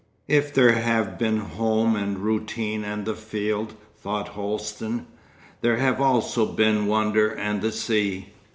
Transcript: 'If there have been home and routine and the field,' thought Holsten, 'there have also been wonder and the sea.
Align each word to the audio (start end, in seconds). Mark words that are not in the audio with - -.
'If 0.27 0.51
there 0.51 0.71
have 0.71 1.19
been 1.19 1.37
home 1.37 1.95
and 1.95 2.17
routine 2.17 2.83
and 2.83 3.05
the 3.05 3.13
field,' 3.13 3.75
thought 3.95 4.29
Holsten, 4.29 5.05
'there 5.61 5.77
have 5.77 6.01
also 6.01 6.47
been 6.47 6.87
wonder 6.87 7.29
and 7.35 7.61
the 7.61 7.71
sea. 7.71 8.29